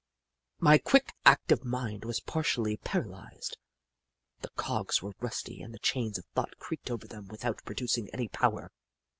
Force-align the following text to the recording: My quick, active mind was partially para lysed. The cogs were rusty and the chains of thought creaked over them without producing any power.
My 0.59 0.79
quick, 0.79 1.13
active 1.25 1.63
mind 1.63 2.05
was 2.05 2.19
partially 2.21 2.75
para 2.77 3.05
lysed. 3.05 3.57
The 4.39 4.49
cogs 4.55 5.03
were 5.03 5.13
rusty 5.19 5.61
and 5.61 5.75
the 5.75 5.77
chains 5.77 6.17
of 6.17 6.25
thought 6.33 6.57
creaked 6.57 6.89
over 6.89 7.05
them 7.07 7.27
without 7.27 7.63
producing 7.65 8.09
any 8.11 8.27
power. 8.27 8.71